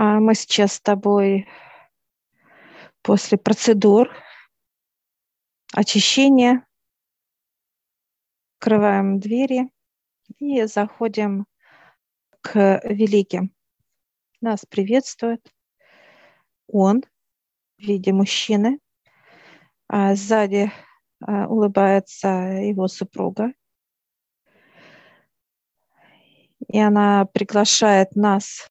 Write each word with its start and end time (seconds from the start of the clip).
А 0.00 0.20
мы 0.20 0.36
сейчас 0.36 0.74
с 0.74 0.80
тобой 0.80 1.48
после 3.02 3.36
процедур 3.36 4.08
очищения 5.74 6.64
открываем 8.54 9.18
двери 9.18 9.72
и 10.38 10.62
заходим 10.66 11.46
к 12.42 12.80
великим. 12.84 13.52
Нас 14.40 14.64
приветствует 14.66 15.52
он 16.68 17.02
в 17.78 17.82
виде 17.82 18.12
мужчины, 18.12 18.78
а 19.88 20.14
сзади 20.14 20.70
а, 21.20 21.48
улыбается 21.48 22.28
его 22.28 22.86
супруга. 22.86 23.52
И 26.68 26.78
она 26.78 27.24
приглашает 27.24 28.14
нас 28.14 28.70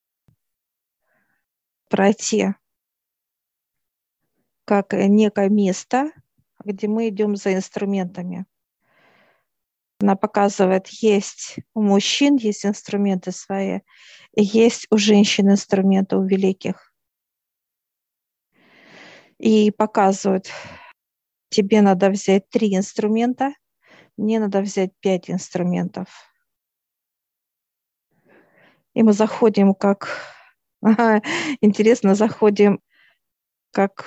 пройти 1.90 2.54
как 4.66 4.94
некое 4.94 5.50
место, 5.50 6.12
где 6.63 6.88
мы 6.88 7.08
идем 7.08 7.36
за 7.36 7.54
инструментами. 7.54 8.46
Она 10.00 10.16
показывает, 10.16 10.88
есть 10.88 11.55
у 11.73 11.82
мужчин 11.82 12.36
есть 12.36 12.66
инструменты 12.66 13.32
свои, 13.32 13.80
и 14.36 14.44
есть 14.44 14.86
у 14.91 14.98
женщин 14.98 15.50
инструменты, 15.50 16.18
у 16.18 16.23
великих. 16.23 16.94
И 19.40 19.72
показывают, 19.72 20.49
тебе 21.49 21.82
надо 21.82 22.10
взять 22.10 22.49
три 22.49 22.76
инструмента, 22.76 23.54
мне 24.18 24.40
надо 24.40 24.62
взять 24.62 24.91
пять 24.99 25.30
инструментов. 25.30 26.08
И 28.94 29.04
мы 29.04 29.13
заходим 29.13 29.74
как 29.74 30.37
интересно, 31.62 32.16
заходим 32.16 32.82
как 33.71 34.05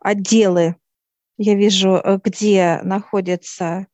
отделы. 0.00 0.76
Я 1.38 1.54
вижу, 1.54 1.96
э, 1.96 2.18
где 2.22 2.80
находятся 2.82 3.86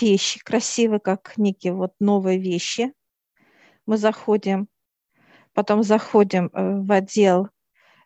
вещи 0.00 0.40
красивые, 0.42 1.00
как 1.00 1.34
некие 1.36 1.72
вот 1.72 1.94
новые 2.00 2.38
вещи. 2.38 2.92
Мы 3.86 3.96
заходим, 3.96 4.68
потом 5.54 5.82
заходим 5.82 6.50
э, 6.52 6.80
в 6.80 6.90
отдел 6.92 7.48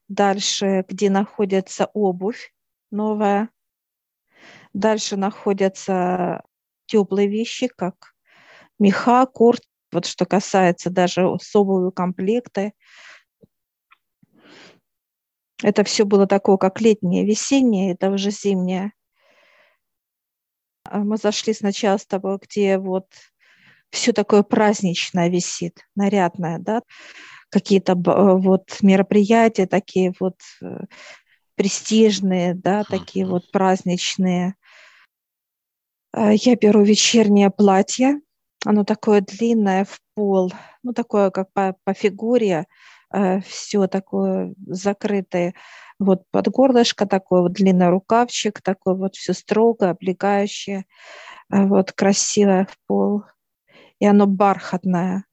дальше, 0.09 0.85
где 0.89 1.11
находится 1.11 1.87
обувь 1.95 2.53
новая. 2.91 3.49
Дальше 4.73 5.17
находятся 5.17 6.43
теплые 6.87 7.29
вещи, 7.29 7.69
как 7.69 8.15
меха, 8.79 9.27
куртки, 9.27 9.72
вот 9.93 10.07
что 10.07 10.25
касается 10.25 10.91
даже 10.91 11.27
особого 11.27 11.91
комплекта, 11.91 12.73
это 15.63 15.85
все 15.85 16.05
было 16.05 16.27
такое, 16.27 16.57
как 16.57 16.81
летнее, 16.81 17.25
весеннее, 17.25 17.93
это 17.93 18.11
уже 18.11 18.31
зимнее. 18.31 18.93
А 20.85 20.99
мы 20.99 21.17
зашли 21.17 21.55
сначала 21.55 21.99
с 21.99 22.07
тобой, 22.07 22.39
где 22.43 22.79
вот 22.79 23.07
все 23.91 24.13
такое 24.13 24.43
праздничное 24.43 25.29
висит, 25.29 25.87
нарядное, 25.95 26.59
да, 26.59 26.83
какие-то 27.51 27.95
вот 27.95 28.79
мероприятия 28.81 29.67
такие 29.67 30.13
вот 30.19 30.41
э, 30.63 30.87
престижные, 31.55 32.55
да, 32.55 32.85
такие 32.85 33.27
вот 33.27 33.51
праздничные. 33.53 34.55
А 36.13 36.33
я 36.33 36.57
беру 36.57 36.83
вечернее 36.83 37.51
платье, 37.51 38.21
оно 38.65 38.85
такое 38.85 39.21
длинное 39.21 39.85
в 39.85 39.99
пол, 40.15 40.53
ну 40.83 40.93
такое 40.93 41.31
как 41.31 41.53
по, 41.53 41.77
по 41.85 41.95
фигуре, 41.95 42.67
э, 43.13 43.41
все 43.41 43.87
такое 43.87 44.55
закрытое. 44.67 45.55
Вот 45.99 46.25
под 46.31 46.49
горлышко 46.49 47.07
такой 47.07 47.43
вот 47.43 47.53
длинный 47.53 47.89
рукавчик, 47.89 48.61
такой 48.63 48.97
вот 48.97 49.17
все 49.17 49.33
строго, 49.33 49.91
облегающее, 49.91 50.85
э, 51.53 51.65
вот 51.67 51.93
красивое 51.93 52.67
в 52.67 52.77
пол. 52.87 53.25
И 54.01 54.07
оно 54.07 54.27
бархатное. 54.27 55.25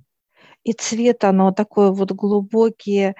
И 0.63 0.73
цвет 0.73 1.23
оно 1.23 1.51
такой 1.51 1.91
вот 1.93 2.11
глубокий, 2.11 3.15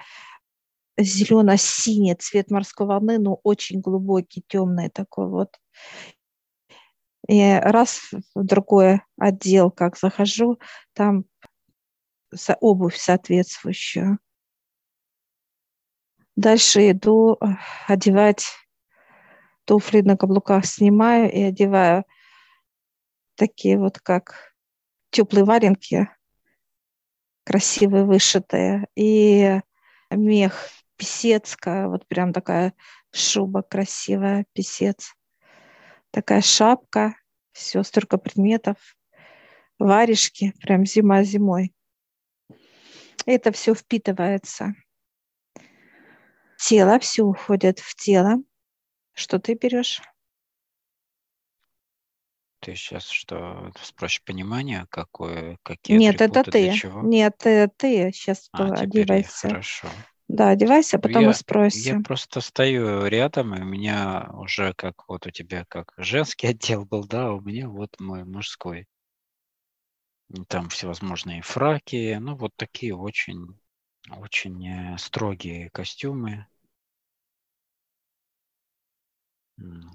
зелено-синий 0.98 2.14
цвет 2.14 2.50
морской 2.50 2.86
волны, 2.86 3.18
но 3.18 3.40
очень 3.42 3.80
глубокий, 3.80 4.44
темный 4.46 4.90
такой 4.90 5.28
вот. 5.28 5.48
И 7.28 7.52
раз 7.62 8.10
в 8.34 8.44
другой 8.44 9.02
отдел, 9.18 9.70
как 9.70 9.96
захожу, 9.96 10.58
там 10.94 11.24
обувь 12.60 12.96
соответствующую. 12.96 14.18
Дальше 16.36 16.90
иду 16.90 17.34
э, 17.34 17.46
одевать 17.86 18.46
туфли 19.64 20.00
на 20.00 20.16
каблуках, 20.16 20.64
снимаю 20.64 21.30
и 21.30 21.42
одеваю 21.42 22.04
такие 23.34 23.78
вот 23.78 23.98
как 23.98 24.54
теплые 25.10 25.44
валенки, 25.44 26.08
красивые, 27.44 28.04
вышитые, 28.04 28.86
и 28.94 29.60
мех 30.10 30.68
писецкая, 30.96 31.88
вот 31.88 32.06
прям 32.06 32.32
такая 32.32 32.74
шуба 33.12 33.62
красивая, 33.62 34.44
писец, 34.52 35.14
такая 36.10 36.40
шапка, 36.40 37.14
все, 37.52 37.82
столько 37.82 38.18
предметов, 38.18 38.96
варежки, 39.78 40.52
прям 40.60 40.84
зима 40.86 41.22
зимой. 41.22 41.74
Это 43.26 43.52
все 43.52 43.74
впитывается. 43.74 44.74
Тело, 46.58 46.98
все 46.98 47.22
уходит 47.22 47.78
в 47.78 47.94
тело. 47.94 48.36
Что 49.12 49.38
ты 49.38 49.54
берешь? 49.54 50.02
Ты 52.60 52.74
сейчас 52.74 53.08
что, 53.08 53.72
спросишь 53.82 54.22
понимание, 54.22 54.86
какое, 54.90 55.58
какие 55.62 55.96
Нет, 55.96 56.20
это 56.20 56.44
ты. 56.44 56.72
чего? 56.72 57.00
Нет, 57.02 57.34
это 57.46 57.72
ты 57.74 58.12
сейчас 58.12 58.50
А, 58.52 58.74
одевайся. 58.74 59.48
хорошо. 59.48 59.88
Да, 60.38 60.48
одевайся, 60.48 60.96
а 60.96 61.00
потом 61.00 61.26
мы 61.26 61.32
Я, 61.32 61.40
я 61.72 61.94
спросим. 61.94 62.02
просто 62.02 62.40
стою 62.40 63.04
рядом, 63.06 63.54
и 63.54 63.60
у 63.60 63.64
меня 63.64 64.30
уже 64.32 64.72
как 64.74 65.06
вот 65.08 65.26
у 65.26 65.30
тебя 65.30 65.64
как 65.68 65.92
женский 65.98 66.46
отдел 66.48 66.84
был, 66.86 67.04
да, 67.06 67.26
а 67.28 67.32
у 67.34 67.40
меня 67.42 67.68
вот 67.68 67.90
мой 68.00 68.24
мужской. 68.24 68.86
И 70.34 70.42
Там 70.46 70.70
всевозможные 70.70 71.40
фраки, 71.42 72.16
ну 72.20 72.34
вот 72.34 72.52
такие 72.56 72.96
очень, 72.96 73.58
очень 74.10 74.66
э, 74.66 74.98
строгие 74.98 75.70
костюмы, 75.70 76.46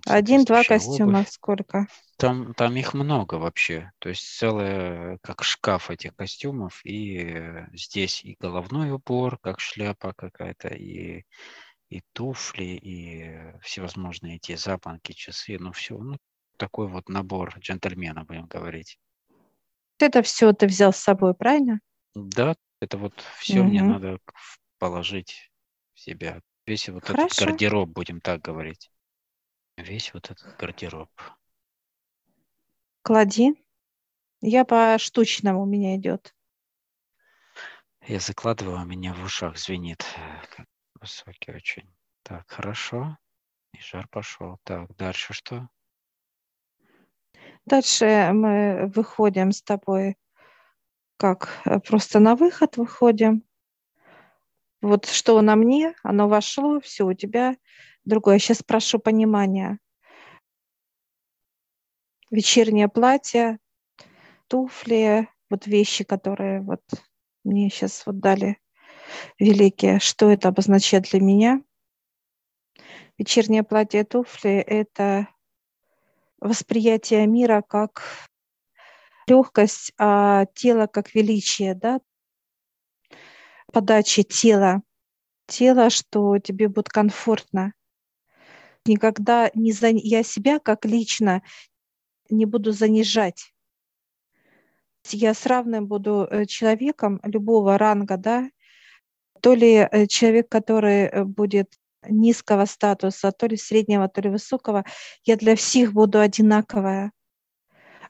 Один-два 0.08 0.64
костюма 0.64 1.24
обувь. 1.24 1.30
сколько? 1.30 1.88
Там, 2.18 2.54
там 2.54 2.76
их 2.78 2.94
много 2.94 3.36
вообще, 3.36 3.92
то 4.00 4.10
есть 4.10 4.24
целый 4.38 5.18
как 5.20 5.44
шкаф 5.44 5.92
этих 5.92 6.16
костюмов, 6.16 6.82
и 6.86 7.18
э, 7.18 7.68
здесь 7.74 8.24
и 8.24 8.38
головной 8.40 8.92
убор, 8.92 9.38
как 9.40 9.60
шляпа 9.60 10.14
какая-то, 10.14 10.70
и, 10.70 11.24
и 11.90 12.02
туфли, 12.14 12.64
и 12.64 13.24
э, 13.24 13.60
всевозможные 13.62 14.38
эти 14.38 14.56
запонки, 14.56 15.12
часы, 15.14 15.58
ну 15.60 15.74
все, 15.74 15.98
ну 15.98 16.18
такой 16.58 16.88
вот 16.88 17.10
набор 17.10 17.56
джентльмена, 17.60 18.24
будем 18.24 18.46
говорить. 18.48 18.98
Это 20.00 20.22
все 20.22 20.54
ты 20.54 20.68
взял 20.68 20.94
с 20.94 20.98
собой, 20.98 21.34
правильно? 21.34 21.82
Да, 22.16 22.56
это 22.82 22.98
вот 22.98 23.14
все 23.40 23.64
мне 23.64 23.82
Мгм. 23.82 23.94
надо 23.94 24.20
положить 24.80 25.52
в 25.94 26.00
себя. 26.00 26.42
Весь 26.66 26.90
вот 26.90 27.04
этот 27.10 27.18
Хорошо. 27.18 27.36
гардероб, 27.36 27.90
будем 27.90 28.22
так 28.22 28.42
говорить. 28.42 28.90
Весь 29.78 30.14
вот 30.14 30.32
этот 30.32 30.56
гардероб. 30.58 31.10
Клади. 33.02 33.54
Я 34.42 34.66
по 34.66 34.98
штучному 35.00 35.64
у 35.64 35.66
меня 35.66 35.96
идет. 35.96 36.36
Я 38.08 38.20
закладываю, 38.20 38.82
у 38.82 38.86
меня 38.86 39.14
в 39.14 39.24
ушах 39.24 39.58
звенит. 39.58 40.06
э, 40.18 40.64
Высокий 41.00 41.52
очень. 41.52 41.90
Так, 42.24 42.50
хорошо. 42.50 43.18
И 43.74 43.80
жар 43.80 44.08
пошел. 44.08 44.60
Так, 44.64 44.96
дальше 44.96 45.34
что? 45.34 45.68
Дальше 47.66 48.32
мы 48.34 48.92
выходим 48.96 49.52
с 49.52 49.62
тобой 49.62 50.18
как 51.18 51.62
э, 51.66 51.80
просто 51.80 52.20
на 52.20 52.36
выход 52.36 52.78
выходим. 52.78 53.44
Вот 54.86 55.08
что 55.08 55.42
на 55.42 55.56
мне, 55.56 55.96
оно 56.04 56.28
вошло, 56.28 56.80
все 56.80 57.06
у 57.06 57.14
тебя 57.14 57.58
другое. 58.04 58.38
Сейчас 58.38 58.62
прошу 58.62 59.00
понимания. 59.00 59.80
Вечернее 62.30 62.88
платье, 62.88 63.58
туфли, 64.48 65.28
вот 65.50 65.66
вещи, 65.66 66.04
которые 66.04 66.62
вот 66.62 66.84
мне 67.44 67.72
сейчас 67.72 68.06
вот 68.06 68.20
дали 68.20 68.60
великие. 69.40 70.00
Что 70.00 70.30
это 70.30 70.50
обозначает 70.50 71.06
для 71.06 71.20
меня? 71.20 71.64
Вечернее 73.18 73.64
платье, 73.64 74.04
туфли– 74.04 74.52
это 74.68 75.28
восприятие 76.38 77.26
мира 77.26 77.64
как 77.68 78.04
легкость, 79.26 79.94
а 79.98 80.46
тело 80.54 80.86
как 80.86 81.16
величие, 81.16 81.74
да, 81.74 82.02
подачи 83.76 84.24
тела. 84.24 84.84
Тело, 85.48 85.90
что 85.90 86.40
тебе 86.40 86.70
будет 86.70 86.88
комфортно. 86.88 87.74
Никогда 88.86 89.52
не 89.54 89.74
за... 89.74 89.90
я 89.90 90.24
себя 90.24 90.60
как 90.60 90.86
лично 90.86 91.42
не 92.30 92.46
буду 92.46 92.72
занижать. 92.72 93.54
Я 95.12 95.34
с 95.34 95.46
равным 95.46 95.88
буду 95.88 96.26
э, 96.32 96.46
человеком 96.46 97.20
любого 97.24 97.78
ранга, 97.78 98.16
да, 98.16 98.50
то 99.42 99.54
ли 99.54 99.74
э, 99.74 100.08
человек, 100.08 100.48
который 100.48 101.08
э, 101.08 101.26
будет 101.26 101.74
низкого 102.08 102.64
статуса, 102.64 103.34
то 103.34 103.46
ли 103.46 103.58
среднего, 103.58 104.08
то 104.08 104.22
ли 104.22 104.30
высокого, 104.30 104.86
я 105.26 105.36
для 105.36 105.58
всех 105.58 105.92
буду 105.92 106.22
одинаковая. 106.22 107.12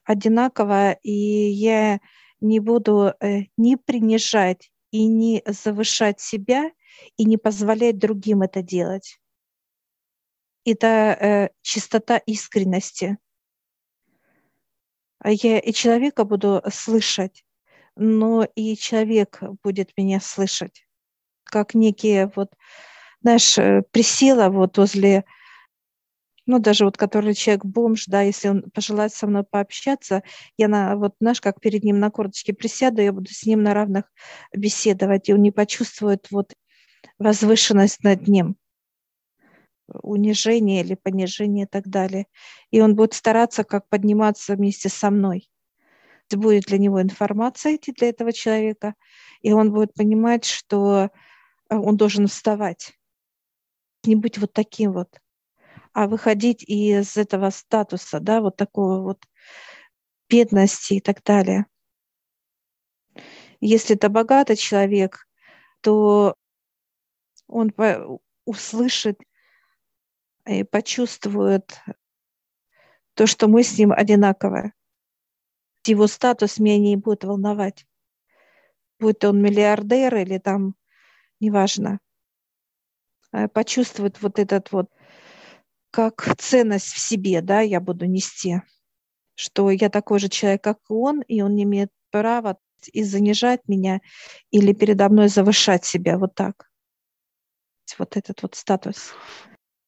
Одинаковая, 0.03 0.99
и 1.01 1.11
я 1.11 1.99
не 2.39 2.59
буду 2.59 3.15
ни 3.57 3.73
принижать 3.73 4.69
и 4.95 5.07
не 5.07 5.43
завышать 5.45 6.21
себя, 6.21 6.71
и 7.17 7.25
не 7.25 7.35
позволять 7.35 7.97
другим 7.97 8.43
это 8.43 8.61
делать. 8.61 9.19
Это 10.63 10.87
э, 10.87 11.49
чистота 11.61 12.17
искренности. 12.17 13.17
А 15.19 15.31
я 15.31 15.59
и 15.59 15.73
человека 15.73 16.23
буду 16.23 16.63
слышать, 16.71 17.43
но 17.97 18.47
и 18.55 18.77
человек 18.77 19.41
будет 19.63 19.91
меня 19.97 20.21
слышать. 20.21 20.87
Как 21.43 21.73
некие 21.73 22.31
вот, 22.33 22.53
знаешь, 23.19 23.57
э, 23.57 23.81
присела 23.91 24.47
вот 24.47 24.77
возле, 24.77 25.25
ну, 26.45 26.59
даже 26.59 26.85
вот 26.85 26.97
который 26.97 27.33
человек 27.33 27.65
бомж, 27.65 28.05
да, 28.07 28.21
если 28.21 28.49
он 28.49 28.63
пожелает 28.73 29.13
со 29.13 29.27
мной 29.27 29.43
пообщаться, 29.43 30.23
я 30.57 30.67
на, 30.67 30.95
вот, 30.95 31.15
знаешь, 31.19 31.41
как 31.41 31.59
перед 31.59 31.83
ним 31.83 31.99
на 31.99 32.11
корточке 32.11 32.53
присяду, 32.53 33.01
я 33.01 33.11
буду 33.11 33.29
с 33.31 33.45
ним 33.45 33.63
на 33.63 33.73
равных 33.73 34.05
беседовать, 34.53 35.29
и 35.29 35.33
он 35.33 35.41
не 35.41 35.51
почувствует 35.51 36.27
вот 36.31 36.53
возвышенность 37.19 38.03
над 38.03 38.27
ним 38.27 38.57
унижение 39.87 40.81
или 40.81 40.95
понижение 40.95 41.65
и 41.65 41.67
так 41.67 41.87
далее. 41.87 42.27
И 42.71 42.81
он 42.81 42.95
будет 42.95 43.13
стараться 43.13 43.63
как 43.63 43.87
подниматься 43.87 44.55
вместе 44.55 44.89
со 44.89 45.09
мной. 45.09 45.49
Это 46.27 46.39
будет 46.39 46.63
для 46.63 46.77
него 46.77 47.01
информация 47.01 47.75
идти 47.75 47.91
для 47.91 48.09
этого 48.09 48.33
человека, 48.33 48.95
и 49.41 49.51
он 49.51 49.71
будет 49.71 49.93
понимать, 49.93 50.43
что 50.43 51.11
э, 51.69 51.75
он 51.75 51.97
должен 51.97 52.27
вставать. 52.27 52.93
Не 54.05 54.15
быть 54.15 54.39
вот 54.39 54.51
таким 54.51 54.93
вот, 54.93 55.19
а 55.95 56.07
выходить 56.07 56.61
из 56.61 57.15
этого 57.15 57.49
статуса, 57.51 58.19
да, 58.19 58.41
вот 58.41 58.57
такого 58.57 59.01
вот 59.01 59.23
бедности 60.29 60.95
и 60.95 60.99
так 60.99 61.23
далее. 61.23 61.67
Если 63.61 63.95
это 63.95 64.09
богатый 64.09 64.57
человек, 64.57 65.25
то 65.79 66.35
он 67.47 67.71
услышит 68.43 69.21
и 70.45 70.65
почувствует 70.65 71.79
то, 73.13 73.25
что 73.25 73.47
мы 73.47 73.63
с 73.63 73.77
ним 73.77 73.93
одинаковые. 73.93 74.73
Его 75.85 76.07
статус 76.07 76.59
меня 76.59 76.77
не 76.77 76.97
будет 76.97 77.23
волновать. 77.23 77.87
Будет 78.99 79.23
он 79.23 79.41
миллиардер 79.41 80.13
или 80.17 80.39
там, 80.39 80.75
неважно. 81.39 81.99
А 83.31 83.47
почувствует 83.47 84.21
вот 84.21 84.39
этот 84.39 84.73
вот, 84.73 84.89
как 85.95 86.35
ценность 86.37 86.91
в 86.91 86.99
себе, 86.99 87.41
да, 87.41 87.61
я 87.61 87.79
буду 87.79 88.05
нести, 88.05 88.61
что 89.35 89.71
я 89.71 89.89
такой 89.89 90.19
же 90.19 90.27
человек, 90.27 90.61
как 90.61 90.79
и 90.89 90.93
он, 90.93 91.21
и 91.21 91.41
он 91.41 91.55
не 91.55 91.63
имеет 91.63 91.89
права 92.11 92.57
и 92.91 93.01
занижать 93.01 93.61
меня 93.69 94.01
или 94.51 94.73
передо 94.73 95.07
мной 95.07 95.29
завышать 95.29 95.85
себя 95.85 96.17
вот 96.17 96.35
так. 96.35 96.69
Вот 97.97 98.17
этот 98.17 98.41
вот 98.41 98.55
статус 98.55 99.13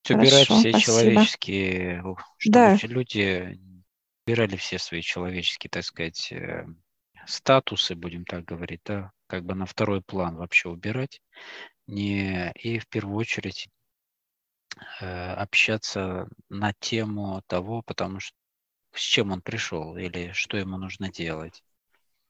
убирать 0.09 0.45
все 0.45 0.71
спасибо. 0.71 0.79
человеческие, 0.79 1.99
чтобы 2.37 2.53
да. 2.53 2.77
люди 2.83 3.59
убирали 4.25 4.55
все 4.55 4.79
свои 4.79 5.01
человеческие, 5.01 5.69
так 5.69 5.83
сказать, 5.83 6.31
э, 6.31 6.65
статусы, 7.25 7.95
будем 7.95 8.23
так 8.23 8.45
говорить, 8.45 8.79
да, 8.85 9.11
как 9.27 9.43
бы 9.43 9.55
на 9.55 9.65
второй 9.65 10.01
план 10.01 10.37
вообще 10.37 10.69
убирать, 10.69 11.19
не 11.85 12.53
и 12.53 12.79
в 12.79 12.87
первую 12.87 13.17
очередь 13.17 13.67
общаться 14.99 16.27
на 16.49 16.73
тему 16.79 17.41
того, 17.47 17.81
потому 17.81 18.19
что 18.19 18.35
с 18.93 19.01
чем 19.01 19.31
он 19.31 19.41
пришел 19.41 19.95
или 19.97 20.31
что 20.33 20.57
ему 20.57 20.77
нужно 20.77 21.11
делать. 21.11 21.63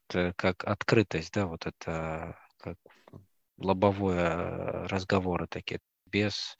Это 0.09 0.33
как 0.35 0.63
открытость, 0.63 1.33
да, 1.33 1.47
вот 1.47 1.65
это 1.65 2.37
как 2.57 2.77
лобовое 3.57 4.29
э, 4.29 4.85
разговоры 4.87 5.47
такие, 5.47 5.79
без 6.05 6.55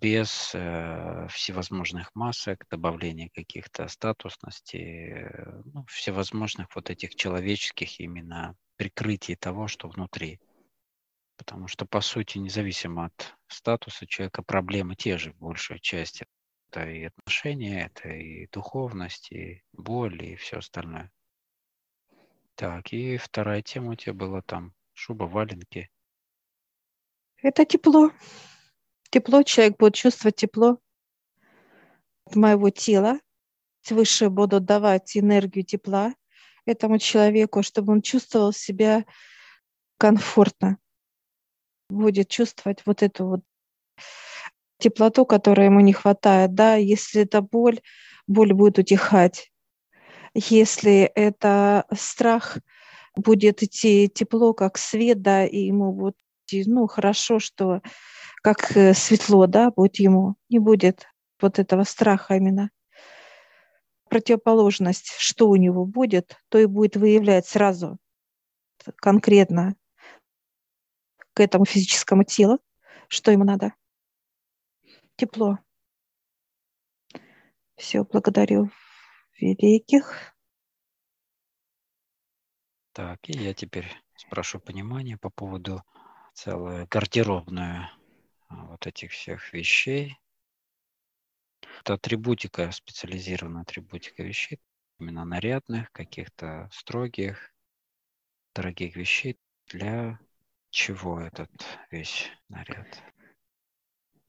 без 0.00 0.52
э, 0.54 1.26
всевозможных 1.28 2.10
масок, 2.14 2.64
добавления 2.70 3.28
каких-то 3.34 3.86
статусностей, 3.88 5.12
э, 5.12 5.62
ну, 5.74 5.84
всевозможных 5.88 6.74
вот 6.74 6.88
этих 6.88 7.14
человеческих 7.14 8.00
именно 8.00 8.56
прикрытий 8.76 9.36
того, 9.36 9.68
что 9.68 9.88
внутри. 9.88 10.40
Потому 11.40 11.68
что, 11.68 11.86
по 11.86 12.02
сути, 12.02 12.36
независимо 12.36 13.06
от 13.06 13.34
статуса 13.48 14.06
человека, 14.06 14.42
проблемы 14.42 14.94
те 14.94 15.16
же 15.16 15.32
в 15.32 15.38
большей 15.38 15.80
части. 15.80 16.26
Это 16.68 16.86
и 16.86 17.04
отношения, 17.04 17.86
это 17.86 18.10
и 18.10 18.46
духовность, 18.48 19.32
и 19.32 19.62
боль, 19.72 20.22
и 20.22 20.36
все 20.36 20.58
остальное. 20.58 21.10
Так, 22.56 22.92
и 22.92 23.16
вторая 23.16 23.62
тема 23.62 23.92
у 23.92 23.94
тебя 23.94 24.12
была 24.12 24.42
там 24.42 24.74
шуба, 24.92 25.24
валенки. 25.24 25.90
Это 27.42 27.64
тепло 27.64 28.10
тепло, 29.10 29.42
человек 29.42 29.76
будет 29.78 29.94
чувствовать 29.94 30.36
тепло 30.36 30.78
от 32.24 32.36
моего 32.36 32.70
тела. 32.70 33.18
Свыше 33.82 34.28
буду 34.28 34.60
давать 34.60 35.16
энергию 35.16 35.64
тепла 35.64 36.14
этому 36.66 36.98
человеку, 36.98 37.62
чтобы 37.62 37.92
он 37.92 38.02
чувствовал 38.02 38.52
себя 38.52 39.04
комфортно. 39.98 40.78
Будет 41.90 42.28
чувствовать 42.28 42.82
вот 42.86 43.02
эту 43.02 43.26
вот 43.26 43.40
теплоту, 44.78 45.26
которой 45.26 45.66
ему 45.66 45.80
не 45.80 45.92
хватает. 45.92 46.54
Да? 46.54 46.76
Если 46.76 47.22
это 47.22 47.42
боль, 47.42 47.80
боль 48.26 48.52
будет 48.52 48.78
утихать. 48.78 49.50
Если 50.34 51.02
это 51.02 51.84
страх, 51.92 52.58
будет 53.16 53.62
идти 53.62 54.08
тепло, 54.08 54.54
как 54.54 54.78
свет, 54.78 55.22
да, 55.22 55.44
и 55.44 55.58
ему 55.58 55.92
будет, 55.92 56.16
ну, 56.66 56.86
хорошо, 56.86 57.38
что 57.40 57.80
как 58.42 58.76
э, 58.76 58.94
светло, 58.94 59.46
да, 59.46 59.70
будет 59.70 59.96
ему, 59.96 60.36
не 60.48 60.58
будет 60.58 61.06
вот 61.40 61.58
этого 61.58 61.84
страха 61.84 62.36
именно. 62.36 62.70
Противоположность, 64.08 65.14
что 65.18 65.48
у 65.48 65.56
него 65.56 65.84
будет, 65.84 66.36
то 66.48 66.58
и 66.58 66.66
будет 66.66 66.96
выявлять 66.96 67.46
сразу 67.46 67.98
конкретно 68.96 69.74
к 71.34 71.40
этому 71.40 71.64
физическому 71.64 72.24
телу, 72.24 72.58
что 73.08 73.30
ему 73.30 73.44
надо. 73.44 73.74
Тепло. 75.16 75.58
Все, 77.76 78.04
благодарю 78.04 78.70
великих. 79.38 80.34
Так, 82.92 83.28
и 83.28 83.32
я 83.38 83.54
теперь 83.54 83.90
спрошу 84.16 84.60
понимание 84.60 85.16
по 85.16 85.30
поводу 85.30 85.82
целой 86.34 86.86
гардеробную 86.86 87.88
а, 88.48 88.66
вот 88.66 88.86
этих 88.86 89.12
всех 89.12 89.52
вещей. 89.52 90.18
Это 91.80 91.94
атрибутика, 91.94 92.70
специализированная 92.72 93.62
атрибутика 93.62 94.22
вещей, 94.22 94.60
именно 94.98 95.24
нарядных, 95.24 95.90
каких-то 95.92 96.68
строгих, 96.72 97.54
дорогих 98.54 98.96
вещей. 98.96 99.38
Для 99.68 100.18
чего 100.70 101.20
этот 101.20 101.50
весь 101.90 102.28
наряд? 102.48 103.02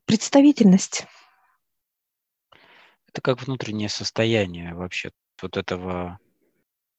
Представительность. 0.06 1.06
Это 3.08 3.22
как 3.22 3.42
внутреннее 3.42 3.90
состояние 3.90 4.74
вообще 4.74 5.12
вот 5.42 5.58
этого 5.58 6.20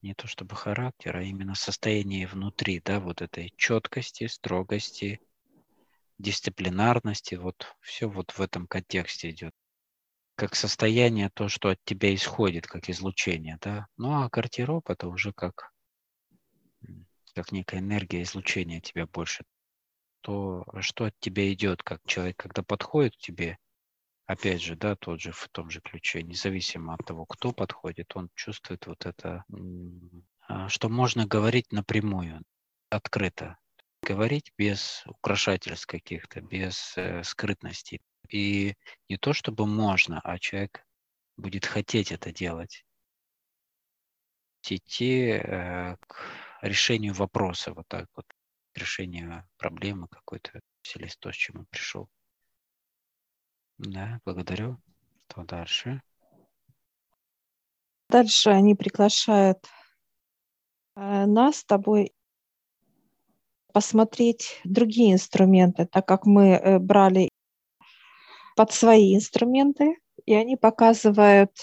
не 0.03 0.15
то 0.15 0.27
чтобы 0.27 0.57
характера, 0.57 1.19
а 1.19 1.23
именно 1.23 1.55
состояние 1.55 2.27
внутри, 2.27 2.81
да, 2.85 3.01
вот 3.01 3.23
этой 3.23 3.53
четкости, 3.57 4.27
строгости, 4.27 5.21
дисциплинарности, 6.19 7.37
вот 7.37 7.77
все 7.81 8.09
вот 8.09 8.33
в 8.33 8.41
этом 8.41 8.67
контексте 8.67 9.31
идет. 9.31 9.53
Как 10.35 10.55
состояние, 10.55 11.31
то, 11.33 11.49
что 11.49 11.71
от 11.71 11.79
тебя 11.85 12.15
исходит, 12.15 12.67
как 12.67 12.89
излучение, 12.89 13.59
да. 13.61 13.87
Ну 13.97 14.13
а 14.13 14.29
гардероб 14.29 14.89
это 14.91 15.09
уже 15.09 15.33
как, 15.33 15.72
как 17.35 17.53
некая 17.53 17.81
энергия 17.81 18.23
излучения 18.23 18.81
тебя 18.81 19.07
больше. 19.07 19.45
То, 20.21 20.65
что 20.81 21.07
от 21.07 21.15
тебя 21.19 21.53
идет, 21.53 21.83
как 21.83 22.01
человек, 22.07 22.37
когда 22.37 22.63
подходит 22.63 23.17
к 23.17 23.21
тебе, 23.21 23.59
опять 24.27 24.63
же, 24.63 24.77
да, 24.77 24.97
тот 24.97 25.21
же 25.21 25.33
в 25.33 25.49
том 25.49 25.71
же 25.71 25.81
ключе, 25.81 26.23
независимо 26.23 26.95
от 26.95 27.05
того, 27.05 27.27
кто 27.27 27.53
подходит, 27.53 28.15
он 28.17 28.31
чувствует 28.35 28.87
вот 28.87 29.05
это, 29.07 29.45
а, 30.49 30.69
что 30.69 30.89
можно 30.89 31.27
говорить 31.27 31.73
напрямую, 31.73 32.43
открыто. 32.91 33.59
говорить 34.03 34.53
без 34.59 35.05
украшательств 35.07 35.87
каких-то, 35.87 36.41
без 36.41 36.95
э, 36.97 37.23
скрытностей. 37.23 38.01
И 38.29 38.75
не 39.09 39.17
то 39.17 39.33
чтобы 39.33 39.67
можно, 39.67 40.21
а 40.25 40.39
человек 40.39 40.85
будет 41.37 41.67
хотеть 41.67 42.11
это 42.11 42.33
делать. 42.33 42.85
Идти 44.69 45.41
э, 45.41 45.97
к 46.07 46.52
решению 46.63 47.13
вопроса, 47.15 47.75
вот 47.75 47.87
так 47.89 48.07
вот, 48.17 48.25
решению 48.75 49.47
проблемы 49.59 50.09
какой-то, 50.09 50.61
или 50.95 51.09
то, 51.19 51.31
с 51.31 51.37
чем 51.37 51.59
он 51.59 51.67
пришел. 51.67 52.09
Да, 53.79 54.21
благодарю. 54.25 54.79
Что 55.29 55.45
дальше? 55.45 56.03
Дальше 58.09 58.51
они 58.51 58.75
приглашают 58.75 59.67
э, 60.97 61.27
нас 61.27 61.57
с 61.57 61.65
тобой 61.65 62.13
посмотреть 63.73 64.61
другие 64.65 65.15
инструменты, 65.15 65.87
так 65.87 66.07
как 66.07 66.27
мы 66.27 66.51
э, 66.51 66.79
брали 66.79 67.31
под 68.55 68.73
свои 68.73 69.17
инструменты, 69.17 69.97
и 70.27 70.35
они 70.35 70.57
показывают, 70.57 71.57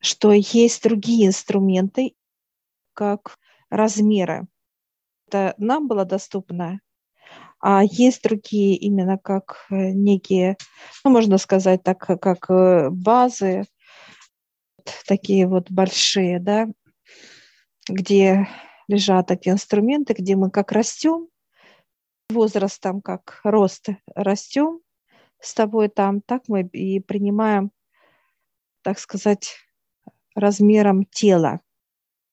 что 0.00 0.32
есть 0.32 0.82
другие 0.82 1.26
инструменты, 1.26 2.14
как 2.94 3.38
размеры. 3.70 4.46
Это 5.26 5.54
нам 5.58 5.88
было 5.88 6.04
доступно, 6.04 6.80
а 7.60 7.82
есть 7.84 8.22
другие 8.22 8.76
именно 8.76 9.18
как 9.18 9.66
э, 9.70 9.90
некие, 9.90 10.56
ну, 11.04 11.10
можно 11.10 11.38
сказать 11.38 11.82
так, 11.82 11.98
как 11.98 12.50
э, 12.50 12.88
базы, 12.90 13.64
такие 15.06 15.46
вот 15.46 15.70
большие, 15.70 16.40
да, 16.40 16.68
где 17.88 18.48
лежат 18.86 19.26
такие 19.26 19.52
инструменты, 19.52 20.14
где 20.14 20.36
мы 20.36 20.50
как 20.50 20.72
растем, 20.72 21.28
возрастом 22.30 23.00
как 23.00 23.40
рост 23.44 23.88
растем 24.14 24.80
с 25.40 25.54
тобой 25.54 25.88
там, 25.88 26.20
так 26.20 26.44
мы 26.48 26.62
и 26.62 27.00
принимаем, 27.00 27.70
так 28.82 28.98
сказать, 28.98 29.56
размером 30.34 31.04
тела 31.04 31.60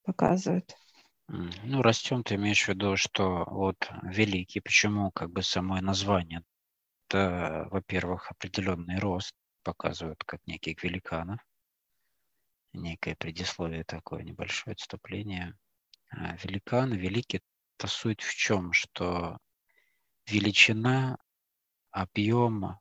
показывают. 0.04 0.76
Ну, 1.28 1.82
растем, 1.82 2.22
ты 2.22 2.36
имеешь 2.36 2.64
в 2.64 2.68
виду, 2.68 2.96
что 2.96 3.44
вот 3.50 3.76
великий, 4.02 4.60
почему 4.60 5.10
как 5.10 5.30
бы 5.30 5.42
самое 5.42 5.82
название? 5.82 6.42
Это, 7.08 7.68
во-первых, 7.70 8.30
определенный 8.30 8.98
рост 8.98 9.34
показывают 9.64 10.22
как 10.24 10.46
неких 10.46 10.82
великанов, 10.84 11.40
некое 12.72 13.16
предисловие 13.16 13.82
такое, 13.82 14.22
небольшое 14.22 14.74
отступление. 14.74 15.56
А, 16.10 16.36
великаны, 16.36 16.94
великий, 16.94 17.40
это 17.78 17.88
суть 17.88 18.22
в 18.22 18.34
чем, 18.34 18.72
что 18.72 19.38
величина, 20.26 21.18
объем, 21.90 22.78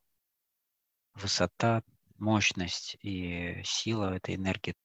высота, 1.16 1.82
мощность 2.18 2.98
и 3.02 3.62
сила 3.64 4.16
этой 4.16 4.36
энергии 4.36 4.76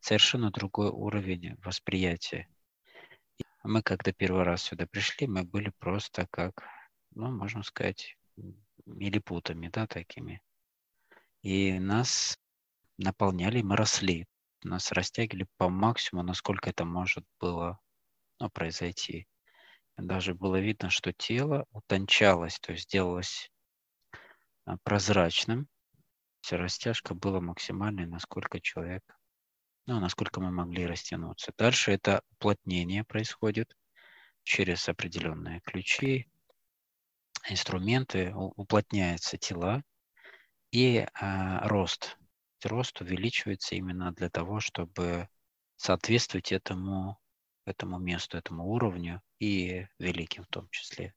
совершенно 0.00 0.50
другой 0.50 0.90
уровень 0.90 1.56
восприятия. 1.62 2.48
Мы, 3.68 3.82
когда 3.82 4.12
первый 4.12 4.44
раз 4.44 4.62
сюда 4.62 4.86
пришли, 4.86 5.26
мы 5.26 5.44
были 5.44 5.70
просто 5.78 6.26
как, 6.30 6.66
ну, 7.10 7.30
можно 7.30 7.62
сказать, 7.62 8.16
милипутами, 8.86 9.68
да, 9.68 9.86
такими. 9.86 10.40
И 11.42 11.78
нас 11.78 12.38
наполняли, 12.96 13.62
мы 13.62 13.76
росли 13.76 14.26
нас 14.64 14.92
растягивали 14.92 15.46
по 15.56 15.68
максимуму, 15.68 16.26
насколько 16.26 16.70
это 16.70 16.84
может 16.84 17.24
было 17.40 17.78
ну, 18.40 18.50
произойти. 18.50 19.26
Даже 19.96 20.34
было 20.34 20.60
видно, 20.60 20.90
что 20.90 21.12
тело 21.12 21.66
утончалось, 21.70 22.58
то 22.60 22.72
есть 22.72 22.90
делалось 22.90 23.50
а, 24.64 24.76
прозрачным. 24.82 25.68
Вся 26.40 26.56
растяжка 26.56 27.14
была 27.14 27.40
максимальной, 27.40 28.06
насколько 28.06 28.60
человек, 28.60 29.02
ну, 29.88 30.00
насколько 30.00 30.38
мы 30.38 30.50
могли 30.50 30.86
растянуться. 30.86 31.52
Дальше 31.56 31.92
это 31.92 32.22
уплотнение 32.32 33.04
происходит 33.04 33.74
через 34.42 34.86
определенные 34.86 35.60
ключи, 35.62 36.28
инструменты, 37.48 38.34
уплотняются 38.34 39.38
тела 39.38 39.82
и 40.70 41.06
а, 41.14 41.66
рост 41.66 42.18
рост 42.66 43.00
увеличивается 43.00 43.76
именно 43.76 44.12
для 44.12 44.28
того, 44.28 44.60
чтобы 44.60 45.28
соответствовать 45.76 46.52
этому, 46.52 47.18
этому 47.64 47.98
месту, 47.98 48.36
этому 48.36 48.68
уровню 48.68 49.22
и 49.38 49.86
великим 49.98 50.44
в 50.44 50.48
том 50.48 50.68
числе. 50.68 51.14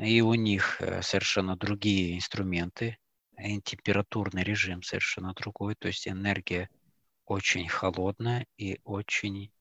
И 0.00 0.20
у 0.20 0.34
них 0.34 0.80
э, 0.80 1.02
совершенно 1.02 1.56
другие 1.56 2.16
инструменты, 2.16 2.98
температурный 3.64 4.44
режим 4.44 4.84
совершенно 4.84 5.32
другой, 5.32 5.74
то 5.74 5.88
есть 5.88 6.06
энергия 6.06 6.68
очень 7.26 7.68
холодная 7.68 8.46
и 8.56 8.80
очень 8.84 9.52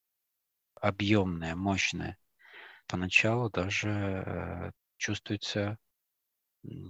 объемная, 0.75 1.55
мощная. 1.55 2.17
Поначалу 2.87 3.49
даже 3.49 3.89
э, 3.89 4.71
чувствуется 4.97 5.77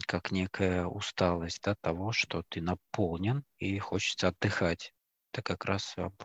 как 0.08 0.32
некая 0.32 0.86
усталость 0.86 1.62
да, 1.64 1.76
того, 1.76 2.12
что 2.12 2.44
ты 2.50 2.62
наполнен 2.62 3.46
и 3.58 3.78
хочется 3.80 4.30
отдыхать. 4.30 4.94
Это 5.32 5.42
как 5.42 5.66
раз 5.66 5.94
об 5.98 6.24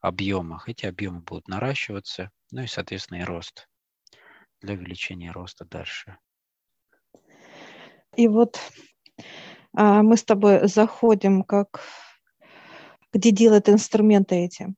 объемах. 0.00 0.68
Эти 0.68 0.86
объемы 0.86 1.20
будут 1.20 1.48
наращиваться, 1.48 2.30
ну 2.50 2.62
и, 2.62 2.66
соответственно, 2.66 3.20
и 3.20 3.24
рост 3.24 3.68
для 4.60 4.74
увеличения 4.74 5.32
роста 5.32 5.64
дальше. 5.64 6.18
И 8.16 8.28
вот 8.28 8.60
а, 9.74 10.02
мы 10.02 10.16
с 10.16 10.24
тобой 10.24 10.68
заходим, 10.68 11.42
как 11.44 11.80
где 13.12 13.30
делают 13.30 13.68
инструменты 13.68 14.36
эти. 14.36 14.74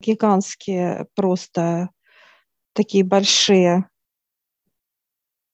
Гигантские, 0.00 1.06
просто 1.14 1.90
такие 2.72 3.04
большие 3.04 3.88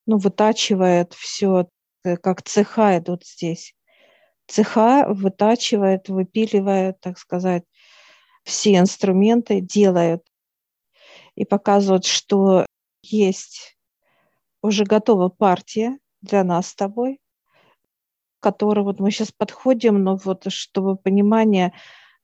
ну, 0.07 0.17
вытачивает 0.17 1.13
все, 1.13 1.69
э, 2.05 2.17
как 2.17 2.43
цеха 2.43 2.99
идут 2.99 3.27
здесь. 3.27 3.75
Цеха 4.47 5.07
вытачивает, 5.09 6.09
выпиливает, 6.09 6.99
так 7.01 7.19
сказать, 7.19 7.65
все 8.43 8.79
инструменты, 8.79 9.61
делают 9.61 10.23
и 11.35 11.45
показывают, 11.45 12.07
что 12.07 12.65
есть 13.03 13.77
уже 14.63 14.85
готова 14.85 15.29
партия 15.29 15.99
для 16.23 16.43
нас 16.45 16.69
с 16.69 16.75
тобой, 16.75 17.21
которую 18.41 18.85
вот 18.85 19.01
мы 19.01 19.11
сейчас 19.11 19.33
подходим, 19.33 20.03
но 20.03 20.17
вот 20.17 20.45
чтобы 20.49 20.97
понимание, 20.97 21.73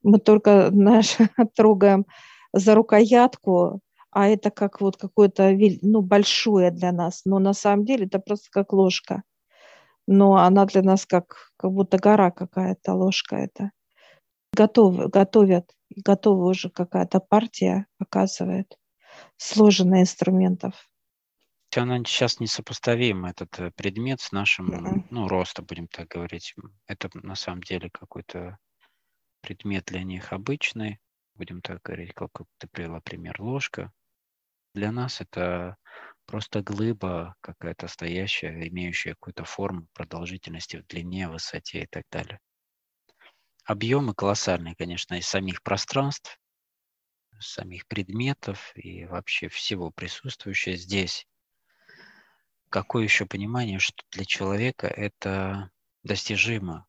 мы 0.03 0.19
только 0.19 0.71
наш, 0.71 1.17
трогаем 1.57 2.07
за 2.53 2.75
рукоятку, 2.75 3.81
а 4.11 4.29
это 4.29 4.51
как 4.51 4.81
вот 4.81 4.97
какое-то 4.97 5.51
ну, 5.83 6.01
большое 6.01 6.71
для 6.71 6.93
нас. 6.93 7.23
Но 7.25 7.41
на 7.41 7.53
самом 7.53 7.85
деле 7.85 8.07
это 8.07 8.21
просто 8.21 8.49
как 8.51 8.73
ложка. 8.73 9.25
Но 10.07 10.37
она 10.37 10.67
для 10.67 10.83
нас 10.83 11.05
как, 11.05 11.53
как 11.57 11.73
будто 11.73 11.99
гора 11.99 12.31
какая-то, 12.31 12.95
ложка 12.95 13.37
это. 13.37 13.73
Готовы, 14.53 15.09
готовят, 15.09 15.73
готова 15.97 16.51
уже 16.51 16.71
какая-то 16.71 17.19
партия 17.19 17.87
показывает, 17.99 18.79
сложенная 19.37 20.03
инструментов. 20.03 20.75
Она 21.83 21.99
сейчас 22.05 22.41
несопоставима, 22.41 23.31
этот 23.31 23.59
э, 23.59 23.71
предмет 23.73 24.21
с 24.21 24.33
нашим, 24.33 24.71
mm-hmm. 24.71 25.07
ну, 25.11 25.29
ростом, 25.29 25.67
будем 25.67 25.89
так 25.89 26.09
говорить. 26.09 26.55
Это 26.87 27.11
на 27.15 27.35
самом 27.35 27.63
деле 27.63 27.91
какой-то 27.91 28.59
предмет 29.41 29.85
для 29.87 30.03
них 30.03 30.33
обычный, 30.33 31.01
будем 31.35 31.61
так 31.61 31.83
говорить, 31.83 32.13
как 32.15 32.31
ты 32.59 32.69
привела 32.69 33.01
пример, 33.01 33.41
ложка, 33.41 33.93
для 34.75 34.91
нас 34.91 35.21
это 35.21 35.77
просто 36.27 36.63
глыба 36.63 37.37
какая-то 37.41 37.87
стоящая, 37.87 38.69
имеющая 38.69 39.15
какую-то 39.15 39.45
форму 39.45 39.87
продолжительности 39.93 40.79
в 40.79 40.87
длине, 40.87 41.29
высоте 41.29 41.83
и 41.83 41.87
так 41.87 42.05
далее. 42.11 42.41
Объемы 43.65 44.15
колоссальные, 44.15 44.75
конечно, 44.75 45.15
из 45.15 45.27
самих 45.27 45.63
пространств, 45.63 46.39
самих 47.39 47.87
предметов 47.87 48.73
и 48.75 49.05
вообще 49.07 49.49
всего 49.49 49.91
присутствующего 49.91 50.77
здесь. 50.77 51.27
Какое 52.75 53.05
еще 53.05 53.25
понимание, 53.25 53.79
что 53.79 54.03
для 54.11 54.25
человека 54.25 54.89
это 54.89 55.71
достижимо. 56.03 56.89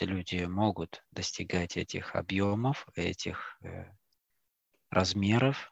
Люди 0.00 0.42
могут 0.46 1.04
достигать 1.10 1.76
этих 1.76 2.16
объемов, 2.16 2.88
этих 2.94 3.58
э, 3.60 3.92
размеров, 4.88 5.70